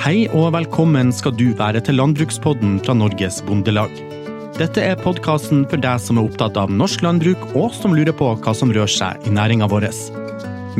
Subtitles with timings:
[0.00, 3.92] Hei og velkommen skal du være til Landbrukspodden fra Norges Bondelag.
[4.56, 8.30] Dette er podkasten for deg som er opptatt av norsk landbruk, og som lurer på
[8.40, 9.90] hva som rører seg i næringa vår.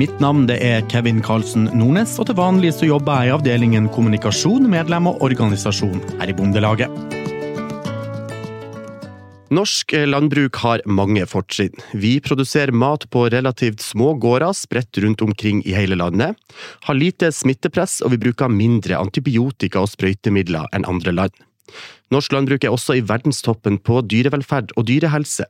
[0.01, 4.65] Mitt navn er Kevin Karlsen Nordnes, og til vanlig så jobber jeg i avdelingen kommunikasjon,
[4.73, 7.20] medlem og organisasjon her i Bondelaget.
[9.51, 11.75] Norsk landbruk har mange fortrinn.
[11.99, 16.37] Vi produserer mat på relativt små gårder spredt rundt omkring i hele landet,
[16.87, 21.35] har lite smittepress og vi bruker mindre antibiotika og sprøytemidler enn andre land.
[22.15, 25.49] Norsk landbruk er også i verdenstoppen på dyrevelferd og dyrehelse.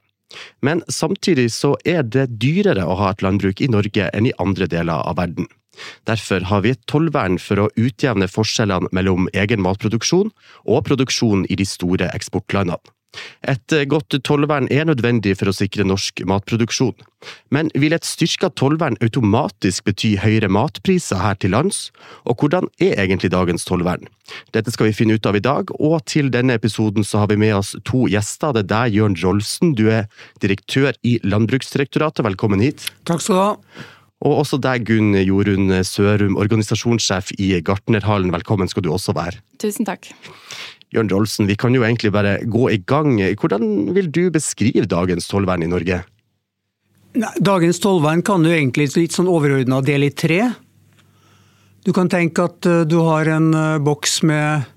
[0.65, 4.69] Men samtidig så er det dyrere å ha et landbruk i Norge enn i andre
[4.71, 5.49] deler av verden.
[6.09, 10.33] Derfor har vi et tollvern for å utjevne forskjellene mellom egen matproduksjon
[10.65, 12.81] og produksjon i de store eksportlandene.
[13.49, 16.95] Et godt tollvern er nødvendig for å sikre norsk matproduksjon.
[17.53, 21.89] Men vil et styrka tollvern automatisk bety høyere matpriser her til lands?
[22.25, 24.07] Og hvordan er egentlig dagens tollvern?
[24.55, 27.41] Dette skal vi finne ut av i dag, og til denne episoden så har vi
[27.41, 28.55] med oss to gjester.
[28.55, 30.07] Det er deg, Jørn Rolfsen, du er
[30.45, 32.25] direktør i Landbruksdirektoratet.
[32.29, 32.89] Velkommen hit.
[33.09, 33.89] Takk skal du ha.
[34.21, 38.33] Og også deg, Gunn Jorunn Sørum, organisasjonssjef i Gartnerhallen.
[38.35, 39.41] Velkommen skal du også være.
[39.63, 40.13] Tusen takk.
[40.95, 43.19] Jørn Rolsen, vi kan jo egentlig bare gå i gang.
[43.39, 46.03] Hvordan vil du beskrive dagens tollvern i Norge?
[47.43, 50.43] Dagens tollvern kan du egentlig litt sånn overordna dele i tre.
[51.87, 54.69] Du kan tenke at eh, du har en eh, boks med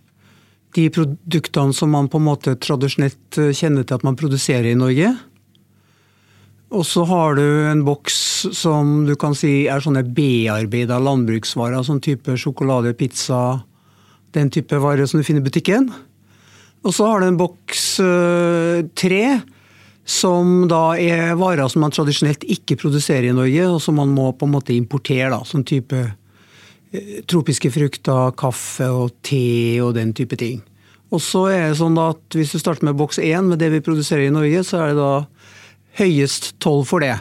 [0.73, 4.79] de produktene som man på en måte tradisjonelt eh, kjenner til at man produserer i
[4.79, 5.11] Norge.
[6.73, 8.15] Og så har du en boks
[8.55, 13.61] som du kan si er sånne bearbeida landbruksvarer, sånn type sjokolade, pizza,
[14.35, 15.89] den type varer som du finner i butikken.
[16.83, 19.39] Og så har du en boks øh, tre,
[20.03, 24.33] som da er varer som man tradisjonelt ikke produserer i Norge, og som man må
[24.35, 25.31] på en måte importere.
[25.31, 30.59] da, Sånn type øh, tropiske frukter, kaffe og te og den type ting.
[31.13, 33.83] Og så er det sånn at Hvis du starter med boks én, med det vi
[33.85, 35.13] produserer i Norge, så er det da
[36.01, 37.15] høyest toll for det.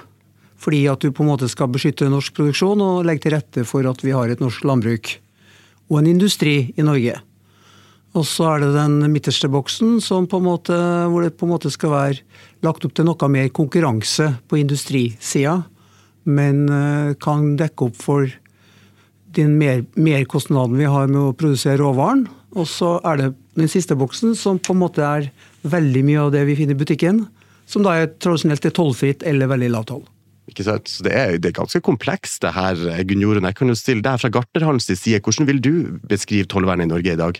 [0.62, 3.86] Fordi at du på en måte skal beskytte norsk produksjon og legge til rette for
[3.86, 5.18] at vi har et norsk landbruk
[5.92, 7.18] og en industri i Norge.
[8.16, 10.00] Og så er det den midterste boksen
[10.44, 10.76] måte,
[11.08, 12.20] hvor det på en måte skal være
[12.64, 15.62] lagt opp til noe mer konkurranse på industrisida,
[16.24, 18.28] men eh, kan dekke opp for
[19.32, 22.26] den mer, merkostnaden vi har med å produsere råvaren.
[22.52, 25.30] Og så er det den siste boksen, som på en måte er
[25.64, 27.24] veldig mye av det vi finner i butikken,
[27.64, 30.04] som da er tradisjonelt er tollfritt eller veldig lav toll.
[30.50, 30.90] Ikke sant?
[30.90, 33.46] Så det er, det er ganske komplekst det her, Gunn Jorunn.
[33.46, 35.20] Jeg kan jo stille deg fra Gartnerhallens side.
[35.22, 35.74] Hvordan vil du
[36.10, 37.38] beskrive tollvernet i Norge i dag?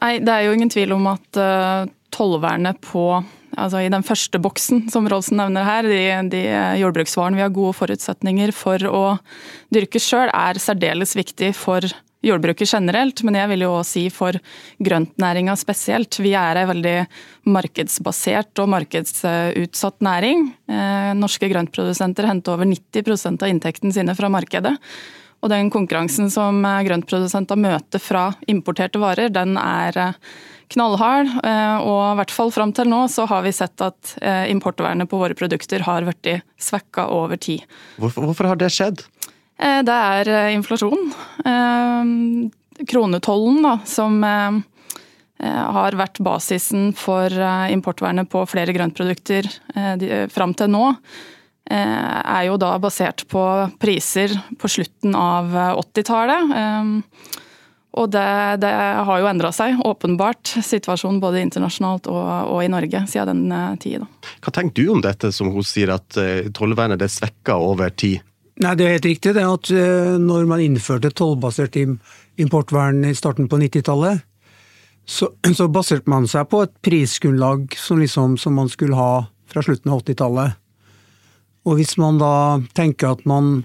[0.00, 3.06] Nei, Det er jo ingen tvil om at uh, tollvernet på
[3.52, 6.42] altså i den første boksen som Rolsen nevner her, de, de
[6.80, 9.02] jordbruksvarene vi har gode forutsetninger for å
[9.74, 11.84] dyrke sjøl, er særdeles viktig for
[12.22, 14.38] jordbruket generelt, men jeg vil jo også si for
[14.82, 16.20] grøntnæringa spesielt.
[16.22, 16.94] Vi er ei veldig
[17.52, 20.46] markedsbasert og markedsutsatt næring.
[20.70, 24.76] Eh, norske grøntprodusenter henter over 90% av inntekten sine fra markedet.
[25.42, 30.20] Og den konkurransen som grøntprodusenter møter fra importerte varer, den er eh,
[30.72, 31.32] knallhard.
[31.42, 34.14] Eh, og i hvert fall fram til nå så har vi sett at
[34.48, 37.66] importvernet på våre produkter har blitt svekka over tid.
[37.98, 39.02] Hvorfor, hvorfor har det skjedd?
[39.62, 41.12] Eh, det er eh, inflasjon.
[41.46, 44.22] Eh, kronetollen, da, som
[45.42, 47.34] har vært basisen for
[47.74, 49.48] importvernet på flere grøntprodukter
[50.30, 50.84] fram til nå,
[51.66, 53.42] er jo da basert på
[53.82, 55.50] priser på slutten av
[55.82, 56.54] 80-tallet.
[57.98, 58.24] Og det,
[58.62, 58.72] det,
[59.10, 64.06] har jo endra seg, åpenbart, situasjonen både internasjonalt og, og i Norge siden den tid.
[64.46, 66.22] Hva tenker du om dette som hun sier at
[66.54, 68.22] tollvernet er svekka over tid?
[68.60, 73.48] Nei, Det er helt riktig det at eh, når man innførte tollbasert importvern i starten
[73.48, 74.20] på 90-tallet,
[75.08, 79.64] så, så, baserte man seg på et prisgrunnlag som, liksom, som man skulle ha fra
[79.64, 80.58] slutten av 80-tallet.
[81.68, 83.62] Og hvis man da tenker at man,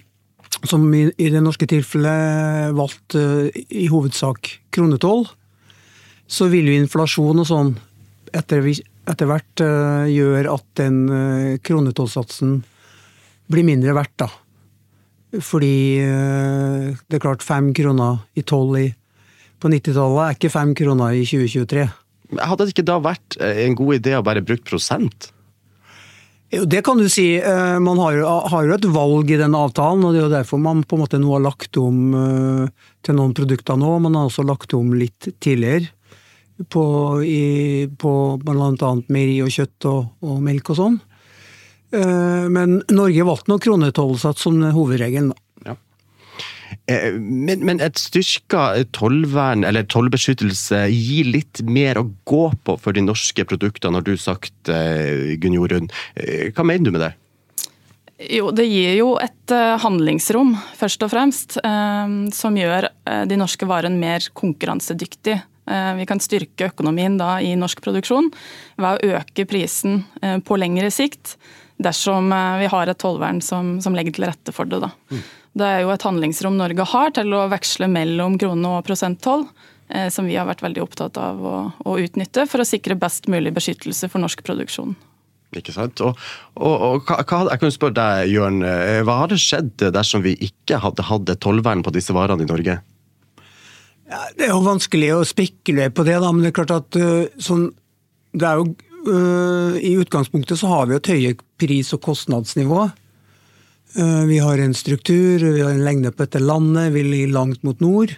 [0.64, 5.26] som i, i det norske tilfellet, valgte uh, i hovedsak kronetoll,
[6.28, 7.72] så vil jo inflasjon og sånn
[8.36, 12.60] etter, etter hvert uh, gjøre at den uh, kronetollsatsen
[13.50, 14.30] blir mindre verdt, da.
[15.36, 18.78] Fordi eh, det er klart fem kroner i toll
[19.58, 21.88] på 90-tallet er ikke fem kroner i 2023.
[22.38, 25.32] Hadde det ikke da vært eh, en god idé å bare bruke prosent?
[26.54, 27.34] Jo, det kan du si.
[27.42, 30.36] Eh, man har jo, har jo, et valg i den avtalen, og det er jo
[30.38, 32.16] derfor man på en måte nå har lagt om
[33.04, 33.98] til noen produkter nå.
[34.08, 35.92] Man har også lagt om litt tidligere.
[36.74, 36.84] På,
[37.22, 38.88] i, på bl.a.
[39.14, 40.96] meieri og kjøtt og, og melk og sånn.
[41.92, 45.34] Eh, men Norge valgte nok kronetollsats som hovedregelen.
[45.66, 45.76] Ja.
[46.88, 52.96] Eh, men, men, et styrka tollvern eller tollbeskyttelse gir litt mer å gå på for
[52.96, 55.90] de norske produktene, har du sagt, eh, Gunn Jorunn.
[56.16, 57.14] Eh, hva mener du med det?
[58.34, 59.52] Jo, Det gir jo et
[59.84, 61.60] handlingsrom, først og fremst,
[62.34, 62.88] som gjør
[63.30, 65.44] de norske varene mer konkurransedyktige.
[65.68, 68.32] Vi kan styrke økonomien da i norsk produksjon
[68.82, 71.36] ved å øke prisen på lengre sikt,
[71.78, 74.80] dersom vi har et tollvern som, som legger til rette for det.
[74.82, 74.90] da.
[75.14, 75.26] Mm.
[75.58, 79.48] Det er jo et handlingsrom Norge har til å veksle mellom krone- og prosenttoll,
[79.90, 83.30] eh, som vi har vært veldig opptatt av å, å, utnytte for å sikre best
[83.32, 84.94] mulig beskyttelse for norsk produksjon.
[85.56, 86.02] Ikke sant.
[86.04, 86.20] Og,
[86.60, 90.82] og, og hva, jeg kan spørre deg, Jørn, eh, hva hadde skjedd dersom vi ikke
[90.84, 92.78] hadde hatt et tollvern på disse varene i Norge?
[94.08, 96.96] Ja, det er jo vanskelig å spekulere på det, da, men det er klart at
[96.96, 97.66] uh, sånn,
[98.38, 98.70] det er jo
[99.08, 102.88] I utgangspunktet så har vi et høye pris- og kostnadsnivå.
[103.96, 107.64] Eh, vi har en struktur, vi har en lengde på dette landet, vi ligger langt
[107.64, 108.14] mot nord.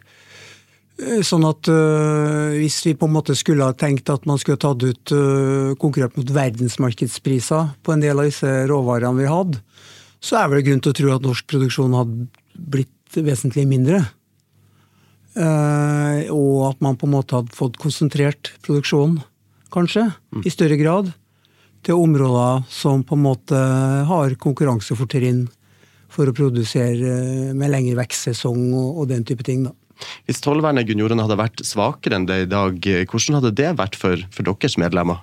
[1.00, 4.83] Eh, sånn at hvis vi på en måte skulle ha tenkt at man skulle tatt
[4.83, 5.13] ut
[5.80, 9.62] konkurrert mot verdensmarkedspriser på en del av disse råvarene vi hadde,
[10.19, 12.27] så er det grunn til å tro at norsk produksjon hadde
[12.59, 14.01] blitt vesentlig mindre.
[15.39, 19.21] Og at man på en måte hadde fått konsentrert produksjonen,
[19.74, 20.44] kanskje, mm.
[20.45, 21.13] i større grad,
[21.86, 23.60] til områder som på en måte
[24.10, 25.45] har konkurransefortrinn
[26.13, 29.63] for å produsere eh, med lengre vekstsesong og, den type ting.
[29.68, 29.74] da.
[30.27, 32.77] Hvis tollvernet Gunn hadde vært svakere enn det i dag,
[33.10, 35.21] hvordan hadde det vært for, for deres medlemmer?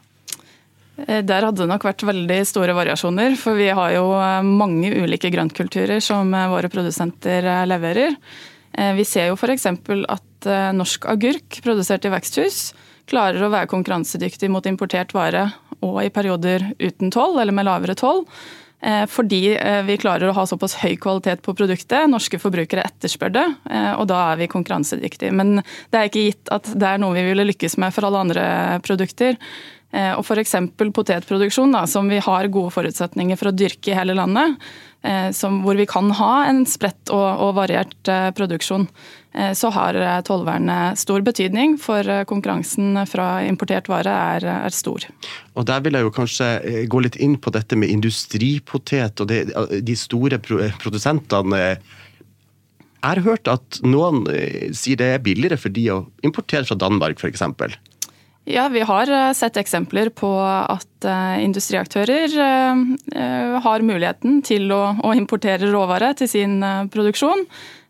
[1.07, 4.93] Eh, der hadde det nok vært veldig store variasjoner, for vi har jo eh, mange
[4.95, 8.17] ulike grøntkulturer som våre produsenter leverer.
[8.77, 9.63] Vi ser jo f.eks.
[10.13, 10.47] at
[10.77, 12.59] norsk agurk produsert i veksthus
[13.11, 15.49] klarer å være konkurransedyktig mot importert vare
[15.85, 18.25] og i perioder uten toll eller med lavere toll.
[18.81, 22.11] Eh, fordi eh, vi klarer å ha såpass høy kvalitet på produktet.
[22.13, 25.33] Norske forbrukere etterspør det, eh, og da er vi konkurransedyktige.
[25.33, 28.21] Men det er ikke gitt at det er noe vi ville lykkes med for alle
[28.27, 28.45] andre
[28.85, 29.41] produkter.
[29.97, 30.53] Og F.eks.
[30.77, 34.59] potetproduksjon, da, som vi har gode forutsetninger for å dyrke i hele landet.
[35.37, 38.89] Som, hvor vi kan ha en spredt og, og variert produksjon.
[39.37, 44.73] Eh, så har eh, tollvernet stor betydning, for eh, konkurransen fra importert vare er, er,
[44.73, 45.05] stor.
[45.55, 46.49] Og Der vil jeg jo kanskje
[46.89, 49.43] gå litt inn på dette med industripotet og det,
[49.85, 51.61] de store produsentene.
[51.77, 54.25] Jeg har hørt at noen
[54.75, 57.45] sier det er billigere for de å importere fra Danmark f.eks.
[58.47, 61.07] Ja, vi har sett eksempler på at
[61.43, 62.31] industriaktører
[63.65, 66.55] har muligheten til å importere råvare til sin
[66.95, 67.43] produksjon.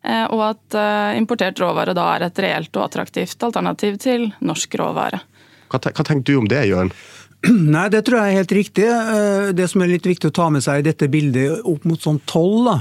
[0.06, 4.78] Eh, og at eh, importert råvare da er et reelt og attraktivt alternativ til norsk
[4.78, 5.20] råvare.
[5.72, 6.92] Hva, tenker du om det, Jørn?
[7.74, 8.86] Nei, Det tror jeg er helt riktig.
[8.86, 12.02] Eh, det som er litt viktig å ta med seg i dette bildet opp mot
[12.02, 12.78] sånn tolv, da,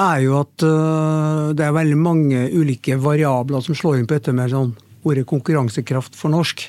[0.00, 4.48] er jo at det er veldig mange ulike variabler som slår inn på dette med
[4.48, 4.70] sånn
[5.04, 6.62] ordet konkurransekraft for norsk.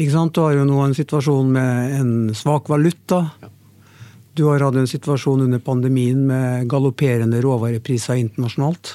[0.00, 0.32] Ikke sant?
[0.32, 3.26] Du har jo nå en situasjon med en svak valuta.
[3.42, 3.50] Ja.
[4.32, 8.94] Du har hatt en situasjon under pandemien med galopperende råvarepriser internasjonalt.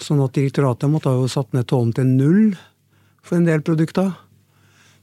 [0.00, 2.50] Sånn at direktoratet måtte ha jo satt ned tollen til null
[3.24, 4.10] for en del produkter.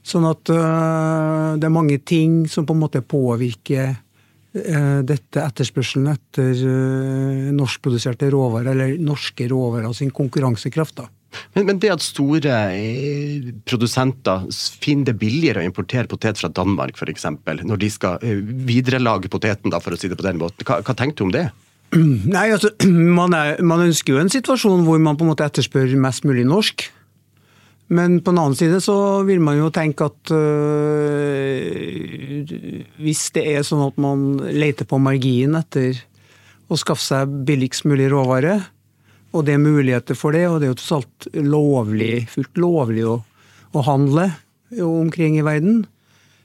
[0.06, 6.12] Sånn at øh, det er mange ting som på en måte påvirker øh, dette etterspørselen
[6.12, 11.02] etter øh, norskproduserte råvarer, eller norske råvarer sin konkurransekraft.
[11.02, 11.10] da.
[11.54, 14.46] Men, men, det at store eh, produsenter
[14.80, 17.26] finner det billigere å importere potet fra Danmark f.eks.,
[17.68, 20.80] når de skal eh, viderelage poteten, da, for å si det på den måten, hva,
[20.84, 21.46] hva tenker du om det?
[22.34, 22.72] Nei, altså,
[23.20, 26.46] man, er, man, ønsker jo en situasjon hvor man på en måte etterspør mest mulig
[26.48, 26.88] norsk.
[27.88, 28.94] Men på den annen side så
[29.24, 32.42] vil man jo tenke at øh,
[33.00, 35.96] hvis det er sånn at man leter på marginen etter
[36.68, 38.58] å skaffe seg billigst mulig råvare,
[39.32, 43.04] og det er muligheter for det, og det er jo tross alt lovlig, fullt lovlig
[43.08, 43.18] å,
[43.76, 44.30] å handle
[44.84, 45.82] omkring i verden,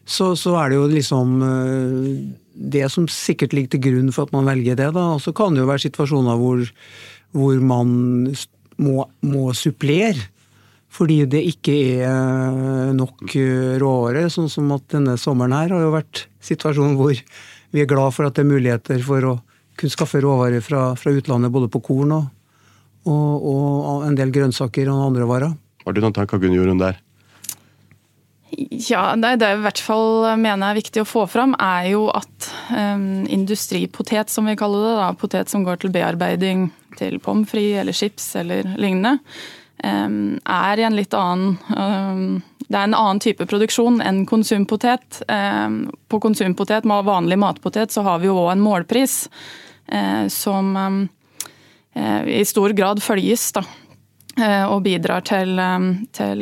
[0.05, 2.07] så, så, er det jo liksom eh,
[2.53, 4.89] det som sikkert ligger til grunn for at man velger det.
[4.95, 6.65] da, Og så kan det jo være situasjoner hvor,
[7.31, 7.93] hvor man
[8.83, 10.27] må, må supplere.
[10.93, 11.73] Fordi det ikke
[12.03, 14.27] er eh, nok eh, råvare.
[14.33, 17.15] Sånn som at denne sommeren her har jo vært situasjonen hvor
[17.73, 19.33] vi er glad for at det er muligheter for å
[19.79, 22.27] kunne skaffe råvarer fra, fra utlandet både på korn og,
[23.09, 25.57] og, og en del grønnsaker og andre varer.
[25.83, 26.99] Har du noen tanker Gunn der?
[28.53, 32.49] Ja, Det jeg i hvert fall mener er viktig å få fram, er jo at
[32.69, 36.67] um, industripotet, som vi kaller det, da, potet som går til bearbeiding
[36.99, 39.17] til pommes frites eller chips eller lignende,
[39.81, 45.21] um, er i en litt annen um, Det er en annen type produksjon enn konsumpotet.
[46.07, 49.27] på konsumpotet, vanlig matpotet, så har vi jo òg en målpris
[49.91, 50.77] uh, som
[51.93, 53.51] i stor grad følges.
[53.53, 53.65] da
[54.33, 55.59] og bidrar til,
[56.17, 56.39] til,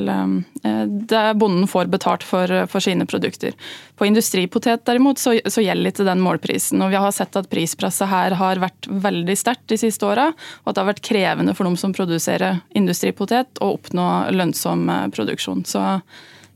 [1.12, 3.52] det bonden får betalt for, for, sine produkter.
[4.00, 6.80] På industripotet derimot så, så, gjelder ikke den målprisen.
[6.80, 10.72] og Vi har sett at prispresset her har vært veldig sterkt de siste åra, og
[10.72, 14.08] at det har vært krevende for dem som produserer industripotet å oppnå
[14.40, 15.68] lønnsom produksjon.
[15.68, 15.84] Så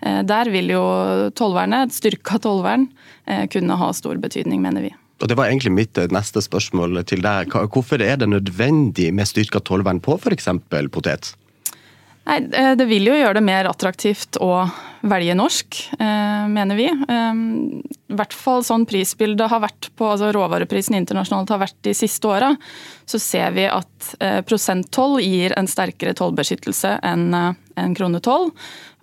[0.06, 0.84] Eh, der vil jo
[1.38, 2.88] tollvernet, et styrka tollvern,
[3.26, 4.94] eh, kunne ha stor betydning, mener vi.
[5.22, 7.54] Og Det var egentlig mitt eh, neste spørsmål til deg.
[7.72, 10.50] Hvorfor er det nødvendig med styrka tollvern på f.eks.
[10.92, 11.34] potet?
[12.26, 12.40] Nei,
[12.76, 14.66] Det vil jo gjøre det mer attraktivt å
[15.06, 15.78] velge norsk,
[16.50, 16.88] mener vi.
[16.90, 22.26] I hvert fall sånn prisbildet har vært på altså råvareprisen internasjonalt har vært de siste
[22.26, 22.50] åra.
[23.06, 24.10] Så ser vi at
[24.50, 27.30] prosenttoll gir en sterkere tollbeskyttelse enn
[27.94, 28.50] kronetoll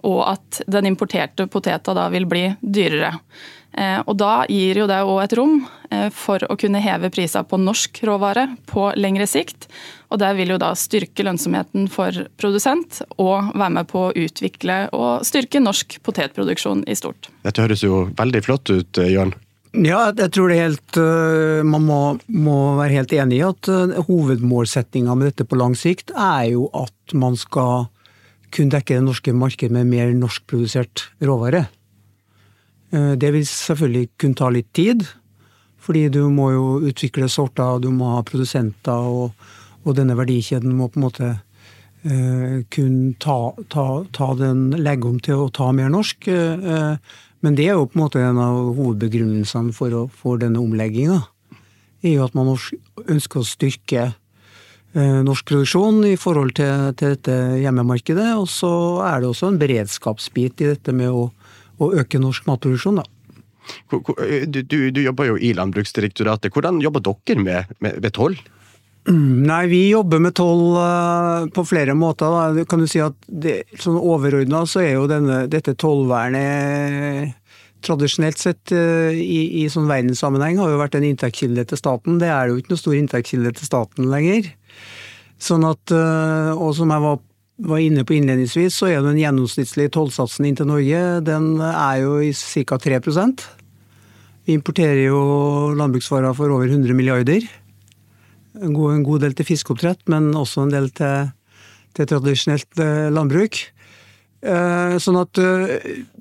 [0.02, 3.14] og at den importerte poteta da vil bli dyrere.
[3.72, 7.44] Eh, og Da gir jo det òg et rom eh, for å kunne heve priser
[7.48, 9.68] på norsk råvare på lengre sikt.
[10.12, 14.84] Og Det vil jo da styrke lønnsomheten for produsent, og være med på å utvikle
[14.92, 17.30] og styrke norsk potetproduksjon i stort.
[17.46, 19.34] Dette høres jo veldig flott ut, eh, Jørn.
[19.72, 23.64] Ja, jeg tror det er helt, Man må, må være helt enig i at
[24.04, 27.86] hovedmålsettinga med dette på lang sikt er jo at man skal
[28.52, 31.70] kunne dekke det norske markedet med mer norskprodusert råvare.
[32.92, 35.06] Eh, det vil selvfølgelig kunne ta litt tid,
[35.82, 39.32] fordi du må jo utvikle sorter, du må ha produsenter, og,
[39.82, 45.18] og denne verdikjeden må på en måte uh, kunne ta, ta, ta, den, legge om
[45.18, 46.28] til å ta mer norsk.
[46.30, 46.94] Uh,
[47.42, 51.18] men det er jo på en måte en av hovedbegrunnelsene for, for denne omlegginga.
[52.04, 54.12] er jo at man ønsker å styrke
[54.92, 58.34] Eh, norsk produksjon i forhold til, til, dette hjemmemarkedet.
[58.36, 58.72] Og så
[59.08, 61.30] er det også en beredskapsbit i dette med å,
[61.80, 63.00] å øke norsk matproduksjon.
[63.00, 63.06] Da.
[64.46, 66.52] Du, du, du, jobber jo i Landbruksdirektoratet.
[66.52, 68.36] Hvordan jobber dere med, med, med toll?
[69.08, 70.78] Mm, nei, Vi jobber med toll
[71.54, 72.30] på flere måter.
[72.30, 72.66] Da.
[72.68, 77.38] Kan du si at det, sånn Overordna så er jo denne, dette tollvernet
[77.82, 82.20] tradisjonelt sett i, i sånn verdenssammenheng har jo vært en inntektskilde til staten.
[82.22, 84.52] Det er jo ikke noe stor inntektskilde til staten lenger.
[85.42, 87.18] Sånn at, og som jeg var,
[87.62, 92.16] var inne på innledningsvis, så er den gjennomsnittlige tollsatsen inn til Norge den er jo
[92.22, 92.78] i ca.
[92.78, 93.00] 3
[94.46, 95.20] Vi importerer jo
[95.78, 97.46] landbruksvarer for over 100 milliarder.
[98.60, 101.30] En god, en god del til fiskeoppdrett, men også en del til,
[101.94, 103.62] til tradisjonelt eh, landbruk.
[104.42, 105.38] Eh, sånn at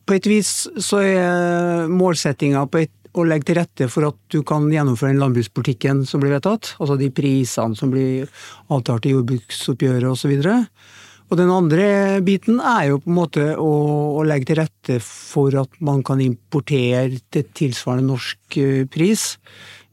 [0.05, 2.85] på et vis så er målsettinga på
[3.17, 6.75] å legge til rette for at du kan gjennomføre den landbrukspolitikken som blir vedtatt.
[6.79, 8.29] Altså de prisene som blir
[8.71, 10.37] avtalt i jordbruksoppgjøret osv.
[10.37, 11.00] Og
[11.39, 13.71] den andre biten er jo på en måte å,
[14.19, 19.37] å, legge til rette for at man kan importere til tilsvarende norsk eh, pris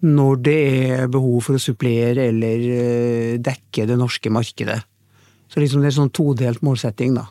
[0.02, 4.80] når det er behov for å supplere eller eh, dekke det norske markedet.
[5.49, 7.28] Så liksom det er sånn todelt målsetting, da.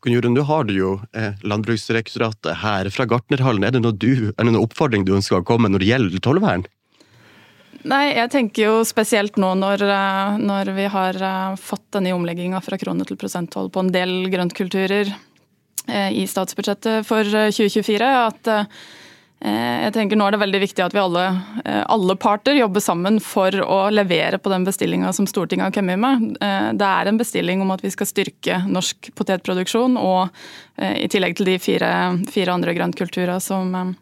[0.00, 2.88] Gunn nå har du jo eh, Landbruksdirektoratet her.
[2.94, 5.82] Fra Gartnerhallen, er det noe, du, er det noen oppfordring du ønsker å komme når
[5.82, 6.66] det gjelder tollvern?
[7.86, 12.58] Nei, jeg tenker jo spesielt nå når, eh, når vi har eh, fått denne omlegginga
[12.64, 18.56] fra krone til prosenttoll på en del grøntkulturer eh, i statsbudsjettet for 2024, at
[19.36, 21.22] jeg tenker Nå er det veldig viktig at vi alle,
[21.92, 26.24] alle parter jobber sammen for å levere på den bestillinga som Stortinget har kommet med.
[26.80, 30.32] Det er en bestilling om at vi skal styrke norsk potetproduksjon, og
[30.80, 31.92] i tillegg til de fire,
[32.32, 33.92] fire andre grøntkulturer som,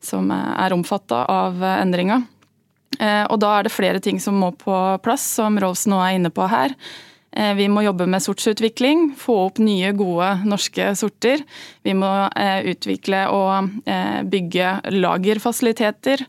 [0.00, 2.22] som er omfatta av endringa.
[2.98, 6.32] Og da er det flere ting som må på plass, som Rolfs nå er inne
[6.34, 6.74] på her.
[7.32, 11.44] Eh, vi må jobbe med sortsutvikling, få opp nye, gode norske sorter.
[11.86, 16.24] Vi må eh, utvikle og eh, bygge lagerfasiliteter.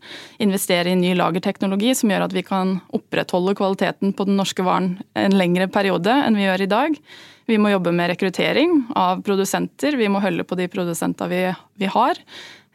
[0.46, 4.94] Investere i ny lagerteknologi som gjør at vi kan opprettholde kvaliteten på den norske varen
[5.18, 7.02] en lengre periode enn vi gjør i dag.
[7.50, 9.98] Vi må jobbe med rekruttering av produsenter.
[9.98, 11.46] Vi må holde på de produsentene vi,
[11.82, 12.22] vi har.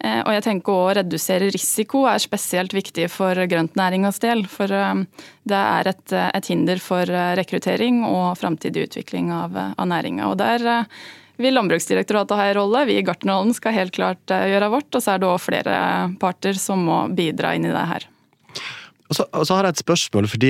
[0.04, 4.44] Eh, og jeg tenker å redusere risiko er spesielt viktig for grøntnæringas del.
[4.50, 5.04] For eh,
[5.48, 10.28] det er et, et hinder for eh, rekruttering og framtidig utvikling av, av næringa.
[10.28, 10.86] Og der
[11.40, 12.84] vil Landbruksdirektoratet ha en rolle.
[12.88, 14.90] Vi i Gartnerhallen skal helt klart gjøre vårt.
[14.92, 15.78] Og så er det òg flere
[16.20, 18.08] parter som må bidra inn i det her.
[19.06, 20.48] Og så, og så, har jeg et spørsmål, fordi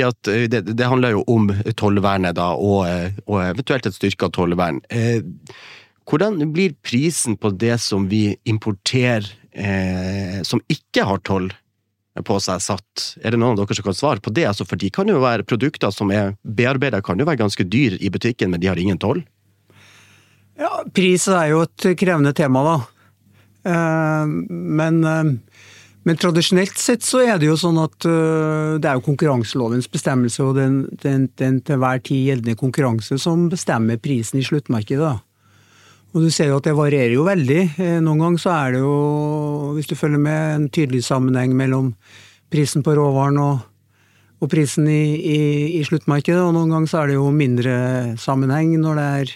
[0.49, 2.87] det, det, handler jo om tollvernet og,
[3.27, 4.79] og, eventuelt et styrka tollvern.
[4.89, 5.21] Eh,
[6.07, 11.51] hvordan blir prisen på det som vi importerer eh, som ikke har toll
[12.25, 13.07] på seg satt?
[13.21, 14.47] Er det noen av dere som kan svare på det?
[14.49, 17.99] Altså, for de kan jo være produkter som er bearbeida, kan jo være ganske dyr
[18.01, 19.25] i butikken, men de har ingen toll?
[20.57, 22.77] Ja, pris er jo et krevende tema, da.
[23.73, 24.37] Eh,
[24.79, 25.35] men eh,
[26.07, 30.45] Men tradisjonelt sett så er det jo sånn at uh, det er jo konkurranselovens bestemmelse
[30.45, 35.17] og den, den, den til hver tid gjeldende konkurranse som bestemmer prisen i sluttmarkedet.
[36.15, 37.63] Og du ser jo at det varierer jo veldig.
[37.83, 38.99] Eh, noen ganger så er det jo,
[39.77, 41.95] hvis du følger med, en tydelig sammenheng mellom
[42.53, 43.65] prisen på råvaren og,
[44.41, 45.41] og prisen i, i,
[45.81, 47.75] i, sluttmarkedet, og noen ganger så er det jo mindre
[48.23, 49.35] sammenheng når det er,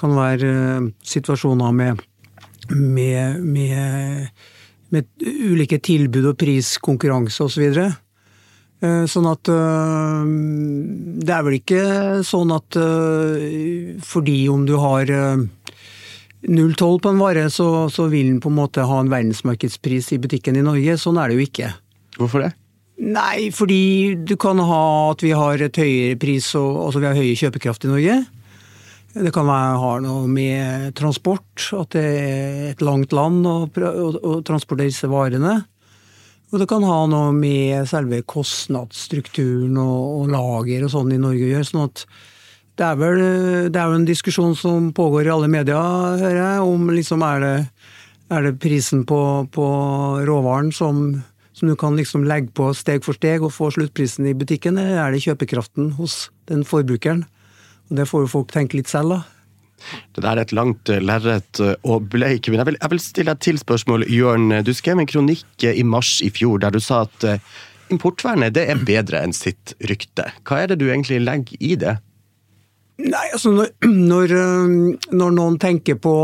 [0.00, 2.00] kan være uh, situasjoner med,
[2.72, 4.30] med, med
[4.90, 7.54] med ulike tilbud og priskonkurranse osv.
[7.54, 7.88] Så videre.
[8.80, 10.28] Eh, sånn at eh,
[11.20, 11.82] Det er vel ikke
[12.24, 15.10] sånn at eh, fordi om du har
[16.46, 20.20] 0,12 på en vare, så, så, vil den på en måte ha en verdensmarkedspris i
[20.22, 20.96] butikken i Norge.
[21.00, 21.72] Sånn er det jo ikke.
[22.16, 22.52] Hvorfor det?
[23.00, 24.82] Nei, fordi du kan ha
[25.12, 28.16] at vi har et høyere pris, og, altså vi har høyere kjøpekraft i Norge.
[29.10, 34.10] Det kan være, ha noe med transport, at det er et langt land å, å,
[34.14, 35.56] å transportere disse varene.
[36.50, 41.46] Og det kan ha noe med selve kostnadsstrukturen og, og lager og sånn i Norge
[41.46, 41.68] å gjøre.
[41.68, 42.04] sånn at
[42.80, 43.18] det er vel
[43.68, 47.56] det er en diskusjon som pågår i alle medier, hører jeg, om liksom er det,
[48.32, 49.20] er det prisen på,
[49.52, 49.66] på
[50.24, 51.02] råvaren som,
[51.52, 55.02] som, du kan liksom legge på steg for steg og få sluttprisen i butikken, eller
[55.04, 57.26] er det kjøpekraften hos den forbrukeren?
[57.92, 59.20] Det får jo folk tenke litt selv, da.
[60.14, 62.52] Det der er et langt eh, lerret eh, å bleike.
[62.52, 64.52] Men jeg vil, jeg vil stille et til spørsmål, Jørn.
[64.64, 67.40] Du skrev en kronikk i mars i fjor der du sa at eh,
[67.90, 70.28] importvernet det er bedre enn sitt rykte.
[70.46, 71.96] Hva er det du egentlig legger i det?
[73.00, 73.70] Nei, altså når,
[74.12, 74.34] når,
[75.12, 76.14] når noen tenker på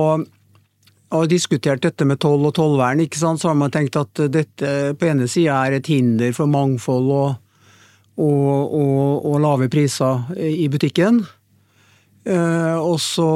[1.17, 5.29] har diskutert dette med toll og tollvern, så har man tenkt at dette på ene
[5.31, 7.37] sida er et hinder for mangfold og,
[8.19, 11.23] og, og, og lave priser i butikken.
[12.27, 13.29] Eh, og så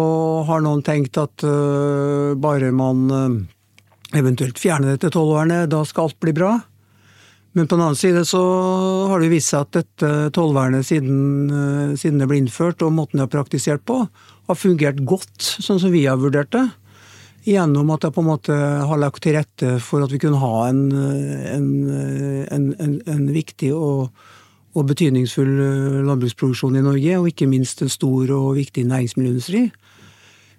[0.48, 6.18] har noen tenkt at eh, bare man eh, eventuelt fjerner dette tollvernet, da skal alt
[6.22, 6.56] bli bra.
[7.52, 8.40] Men på den annen side så
[9.10, 11.50] har det vist seg at dette tollvernet siden,
[11.98, 14.04] siden, det ble innført, og måten det er praktisert på,
[14.50, 16.68] har fungert godt, sånn som vi har vurdert det.
[17.48, 20.68] Gjennom at det på en måte har lagt til rette for at vi kunne ha
[20.68, 24.12] en, en, en, en viktig og
[24.78, 29.64] og betydningsfull eh, landbruksproduksjon i Norge, og ikke minst en stor og viktig næringsmiddelindustri,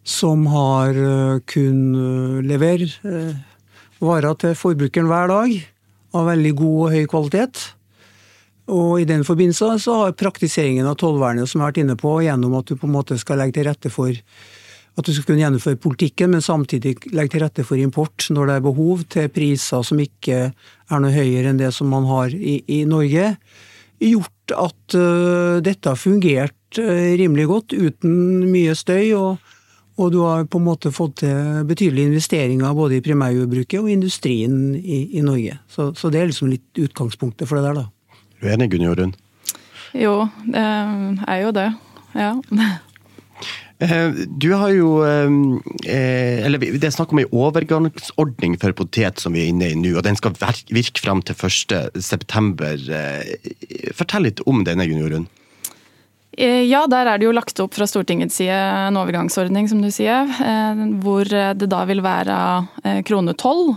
[0.04, 3.38] som har kunnet kun levere eh,
[4.02, 5.56] varer til forbrukeren hver dag
[6.18, 7.62] av veldig god og høy kvalitet.
[8.72, 12.16] Og I den forbindelse så har praktiseringen av tollvernet som jeg har vært inne på,
[12.24, 15.40] gjennom at du på en måte skal legge til rette for at du skal kunne
[15.40, 19.86] gjennomføre politikken, men samtidig legge til rette for import når det er behov, til priser
[19.88, 23.32] som ikke er noe høyere enn det som man har i, i Norge
[24.02, 29.14] gjort at uh, dette har fungert uh, rimelig godt, uten mye støy.
[29.16, 29.54] Og,
[29.98, 34.76] og, du har på en måte fått til betydelige investeringer både i primærjordbruket og industrien
[34.76, 35.58] i, i Norge.
[35.72, 38.22] Så, så, det er liksom litt utgangspunktet for det der, da.
[38.40, 39.18] Du er enig, Gunn Jorunn?
[39.98, 40.16] Jo,
[40.48, 41.68] det er jo det.
[42.16, 42.32] Ja.
[43.82, 49.34] Eh, du har jo eh, Eller det er snakk om en overgangsordning for potet som
[49.34, 50.36] vi er inne i nå, og den skal
[50.70, 52.92] virke fram til 1.9.
[52.94, 55.28] Eh, fortell litt om denne, Gunn
[56.40, 60.30] Ja, der er det jo lagt opp fra Stortingets side en overgangsordning, som du sier.
[61.04, 62.38] Hvor det da vil være
[63.04, 63.74] krone kronetoll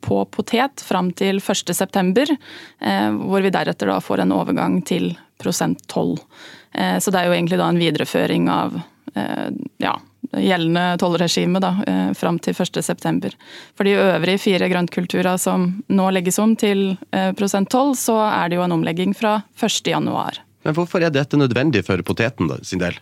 [0.00, 2.38] på potet fram til 1.9.
[3.20, 6.16] Hvor vi deretter da får en overgang til prosent prosenttoll.
[6.72, 8.80] Så det er jo egentlig da en videreføring av
[9.14, 10.00] Eh, ja,
[10.32, 13.34] gjeldende tollregime da, eh, fram til 1.9.
[13.76, 18.56] For de øvrige fire grøntkulturer som nå legges om til prosent prosenttoll, så er det
[18.56, 20.40] jo en omlegging fra 1.1.
[20.64, 22.96] Men hvorfor er dette nødvendig for poteten sin del?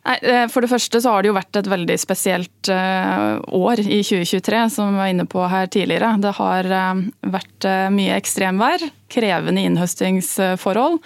[0.00, 0.16] Nei,
[0.48, 4.94] For det første så har det jo vært et veldig spesielt år i 2023, som
[4.94, 6.14] vi var inne på her tidligere.
[6.24, 6.68] Det har
[7.20, 10.96] vært mye ekstremvær, krevende innhøstingsforhold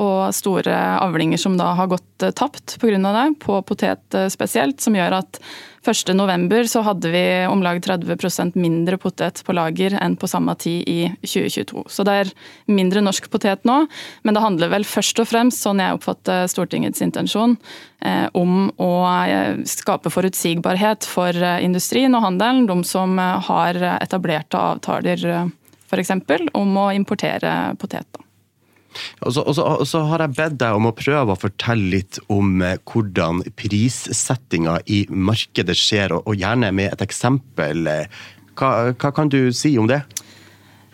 [0.00, 2.96] og store avlinger som da har gått eh, tapt pga.
[2.96, 4.80] det, på potet eh, spesielt.
[4.80, 5.40] Som gjør at
[5.82, 10.86] 1.11 så hadde vi om lag 30% mindre potet på lager enn på samme tid
[10.86, 11.84] i 2022.
[11.90, 12.32] Så det er
[12.70, 13.80] mindre norsk potet nå,
[14.22, 17.56] men det handler vel først og fremst, sånn jeg oppfatter Stortingets intensjon,
[18.04, 18.92] eh, om å
[19.66, 25.26] skape forutsigbarhet for industrien og handelen, de som har etablerte avtaler
[25.90, 26.14] f.eks.
[26.54, 28.22] om å importere potet.
[29.26, 29.34] Og
[29.88, 34.80] så, har jeg bedt deg om å prøve å fortelle litt om eh, hvordan prissettinga
[34.86, 37.88] i markedet skjer, og, og gjerne med et eksempel.
[38.58, 40.02] Hva, hva, kan du si om det?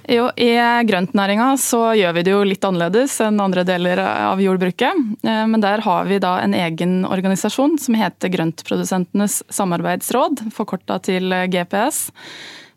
[0.09, 0.55] Jo, I
[0.89, 5.03] grøntnæringa så gjør vi det jo litt annerledes enn andre deler av jordbruket.
[5.21, 11.35] Eh, men der har vi da en egen organisasjon som heter Grøntprodusentenes samarbeidsråd, forkorta til
[11.53, 12.07] GPS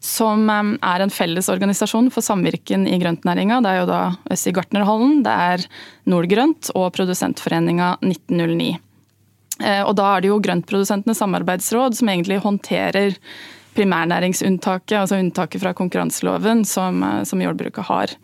[0.01, 3.59] som er en felles organisasjon for samvirken i grøntnæringa.
[3.61, 3.99] Det er jo da
[4.33, 5.65] Øssi Gartnerhallen, det er
[6.09, 8.71] Nordgrønt og Produsentforeninga 1909.
[9.61, 13.13] Eh, og da er det jo Grøntprodusentenes samarbeidsråd som egentlig håndterer
[13.77, 18.17] primærnæringsunntaket, altså unntaket fra konkurranseloven som, eh, som jordbruket har.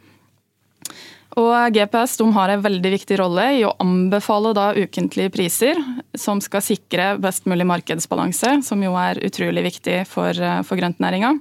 [1.38, 5.78] Og GPS har en veldig viktig rolle i å anbefale da ukentlige priser
[6.18, 11.38] som skal sikre best mulig markedsbalanse, som jo er utrolig viktig for, eh, for grøntnæringa.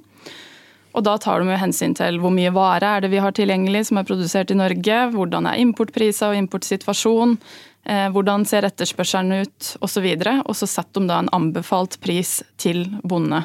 [0.96, 3.86] Og da tar de jo hensyn til hvor mye vare er det vi har tilgjengelig
[3.90, 7.36] som er produsert i Norge, hvordan er importpriser og importsituasjon,
[7.84, 10.06] eh, hvordan ser etterspørselen ut osv.
[10.40, 13.42] Og så setter de da en anbefalt pris til bonde.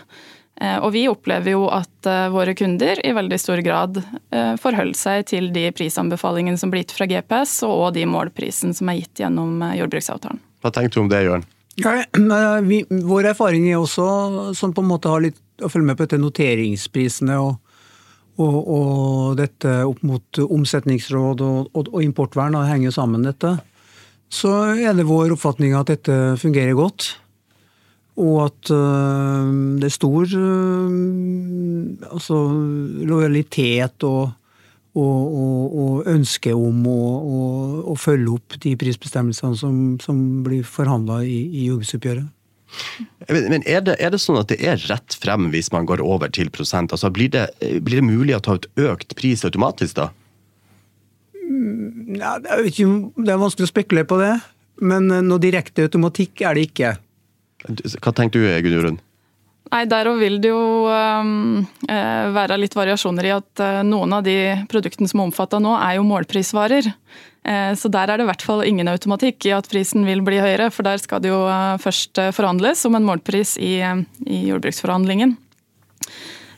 [0.61, 3.99] Eh, og vi opplever jo at eh, våre kunder i veldig stor grad
[4.61, 9.01] forholder seg til de prisanbefalingene som blir gitt fra GPS, og de målprisen som er
[9.01, 10.39] gitt gjennom jordbruksavtalen.
[10.63, 11.43] Hva tenker du om det, Jørn?
[11.81, 15.97] Ja, vi, vår erfaring er også som på en måte har litt å følge med
[15.97, 17.57] på dette noteringsprisene og,
[18.41, 22.57] og, og dette opp mot omsetningsråd og, og, og importvern.
[22.57, 23.55] Det henger jo sammen, dette.
[24.31, 27.11] Så er det vår oppfatning at dette fungerer godt.
[28.21, 30.91] Og at øh, det er stor øh,
[32.11, 32.37] altså,
[33.07, 34.31] lojalitet og,
[34.91, 41.37] og, og, og, ønske om å, følge opp de prisbestemmelsene som, som blir forhandla i,
[41.47, 42.27] i jordbruksoppgjøret.
[43.27, 46.31] Men er det, er det, sånn at det er rett frem hvis man går over
[46.31, 46.93] til prosent?
[46.95, 47.49] Altså blir, det,
[47.83, 50.09] blir det mulig å ta ut økt pris automatisk da?
[52.15, 52.87] Ja, det, ikke,
[53.19, 54.33] det er vanskelig å spekulere på det.
[54.81, 56.95] Men noe direkte automatikk er det ikke.
[58.01, 59.01] Hva tenker du, Gunjorunn?
[59.71, 64.35] Nei, Der vil det jo um, være litt variasjoner i at uh, noen av de
[64.71, 66.91] produktene som er omfatta nå, er jo målprisvarer.
[67.47, 70.41] Uh, så der er det i hvert fall ingen automatikk i at prisen vil bli
[70.43, 71.39] høyere, for der skal det jo
[71.81, 73.77] først forhandles om en målpris i,
[74.27, 75.37] i jordbruksforhandlingen.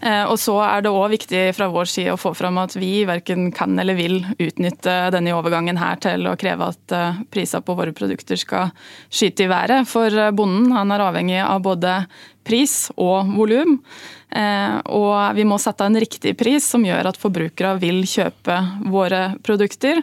[0.04, 3.06] Eh, og så er det òg viktig fra vår side å få fram at vi
[3.08, 7.76] verken kan eller vil utnytte denne overgangen her til å kreve at eh, priser på
[7.78, 8.74] våre produkter skal
[9.08, 9.88] skyte i været.
[9.88, 12.02] For eh, bonden han er avhengig av både
[12.44, 13.78] pris og volum.
[14.34, 18.56] Og vi må sette en riktig pris som gjør at forbrukere vil kjøpe
[18.92, 20.02] våre produkter.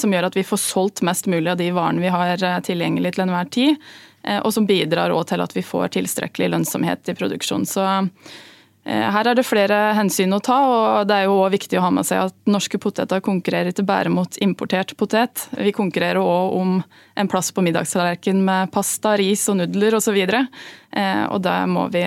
[0.00, 3.26] Som gjør at vi får solgt mest mulig av de varene vi har tilgjengelig til
[3.26, 3.76] enhver tid.
[4.40, 7.68] Og som bidrar òg til at vi får tilstrekkelig lønnsomhet i produksjonen.
[7.68, 7.84] Så
[8.88, 11.90] her er det flere hensyn å ta, og det er jo også viktig å ha
[11.92, 15.44] med seg at norske poteter konkurrerer ikke bare mot importert potet.
[15.52, 16.78] Vi konkurrerer òg om
[17.18, 20.16] en plass på middagstallerkenen med pasta, ris og nudler osv.
[20.16, 20.56] Og,
[20.96, 22.06] eh, og det må vi,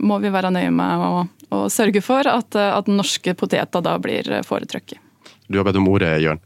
[0.00, 1.12] må vi, være nøye med å,
[1.52, 5.04] å sørge for at, at, norske poteter da blir foretrukket.
[5.52, 6.40] Du har bedt om ordet, Jørn.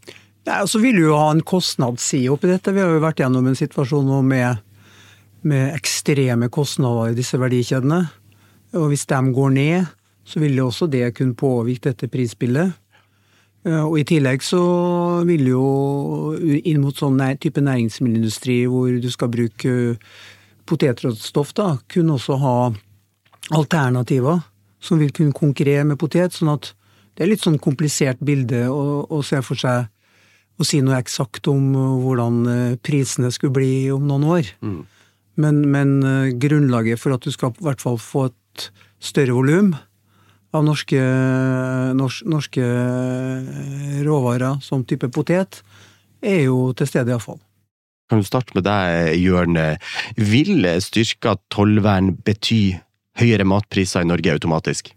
[0.46, 2.75] Nei, så vil du jo ha en kostnadsside oppi dette.
[2.75, 4.62] Vi har jo vært gjennom en situasjon nå med,
[5.46, 8.07] med ekstreme kostnader i disse verdikjedene.
[8.77, 9.93] Og hvis de går ned,
[10.27, 12.75] så vil jo også det kunne påvirke dette prisbildet.
[13.67, 14.62] Eh, og I tillegg så
[15.27, 15.67] vil jo
[16.39, 19.97] inn mot sånn type næringsmiddelindustri hvor du skal bruke
[20.67, 22.57] potetråstoff, da, kunne også ha
[23.55, 24.43] alternativer
[24.83, 26.35] som vil kunne konkurrere med potet.
[26.35, 26.73] sånn at
[27.17, 29.87] det er litt sånn komplisert bilde å, å se for seg
[30.57, 34.51] å si noe eksakt om hvordan eh, prisene skulle bli om noen år.
[34.65, 34.79] Mm.
[35.37, 38.37] Men, men, eh, grunnlaget for at du skal i hvert fall få et
[39.03, 39.75] større volum
[40.57, 41.01] av norske,
[41.99, 42.66] norsk, norske,
[44.07, 45.61] råvarer som type potet,
[46.25, 47.40] er jo til stede iallfall.
[48.09, 49.59] Kan du starte med deg, Jørn.
[50.16, 52.79] Vil styrka tollvern bety
[53.19, 54.92] høyere matpriser i Norge automatisk?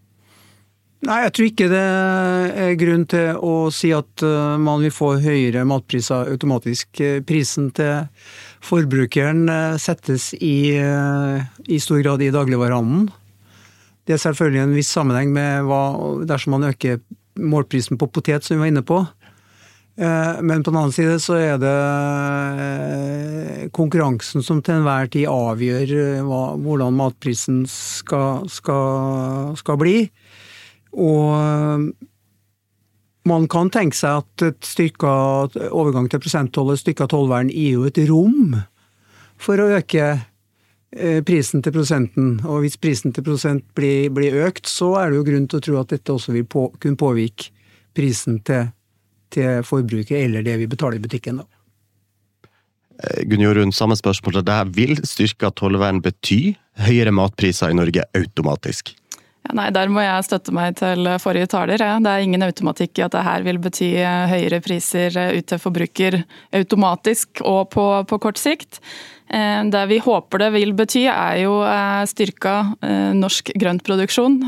[1.00, 1.84] Nei, jeg tror ikke det
[2.60, 7.00] er grunn til å si at eh, man vil få høyere matpriser automatisk.
[7.24, 8.04] Prisen til
[8.68, 13.08] forbrukeren eh, settes i, eh, i stor grad i dagligvarehandelen.
[14.10, 15.80] Det er selvfølgelig en viss sammenheng med hva,
[16.26, 16.96] dersom man øker
[17.38, 18.96] målprisen på potet, som vi var inne på.
[20.02, 21.76] Eh, men på den annen side så er det
[22.64, 29.94] eh, konkurransen som til enhver tid avgjør eh, hva, hvordan matprisen skal, skal, skal, bli.
[30.98, 31.86] Og
[33.30, 35.14] man kan tenke seg at et styrka
[35.70, 38.58] overgang til prosenttoll og styrka tollvern gir jo et rom
[39.38, 40.16] for å øke
[41.26, 42.32] prisen til prosenten.
[42.42, 45.64] Og hvis prisen til prosent blir, blir, økt, så er det jo grunn til å
[45.66, 47.52] tro at dette også vil på, kunne påvirke
[47.94, 48.72] prisen til,
[49.30, 51.42] til forbruket, eller det vi betaler i butikken.
[51.42, 51.48] da.
[53.00, 54.72] Eh, Gunn Jorunn, samme spørsmål til deg.
[54.76, 58.94] Vil styrka tollvern bety høyere matpriser i Norge automatisk?
[59.50, 61.80] Nei, Der må jeg støtte meg til forrige taler.
[61.80, 63.88] Det er ingen automatikk i at det her vil bety
[64.30, 66.20] høyere priser ut til forbruker
[66.54, 68.82] automatisk og på, på kort sikt.
[69.30, 74.40] Eh, det vi håper det vil bety, er jo eh, styrka eh, norsk grøntproduksjon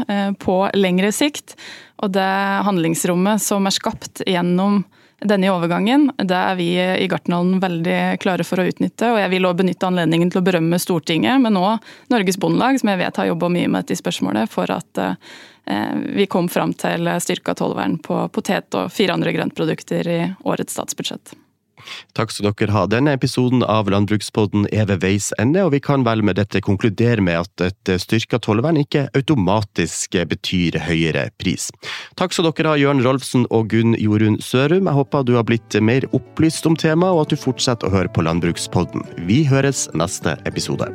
[0.43, 1.57] på lengre sikt.
[2.03, 2.33] Og det
[2.67, 4.83] handlingsrommet som er skapt gjennom
[5.29, 9.13] denne overgangen, det er vi i Gartnerhallen veldig klare for å utnytte.
[9.13, 12.93] Og jeg vil også benytte anledningen til å berømme Stortinget, men òg Norges Bondelag, som
[12.93, 15.05] jeg vet har jobba mye med dette spørsmålet, for at
[16.13, 21.37] vi kom fram til styrka tollvern på potet og fire andre grøntprodukter i årets statsbudsjett.
[22.19, 22.85] Takk skal dere ha.
[22.91, 27.25] Denne episoden av Landbrukspodden er ved veis ende, og vi kan vel med dette konkludere
[27.25, 31.71] med at et styrka tollvern ikke automatisk betyr høyere pris.
[32.21, 34.89] Takk skal dere ha, Jørn Rolfsen og Gunn Jorunn Sørum.
[34.91, 38.13] Jeg håper du har blitt mer opplyst om temaet, og at du fortsetter å høre
[38.13, 39.07] på Landbrukspodden.
[39.29, 40.91] Vi høres neste episode.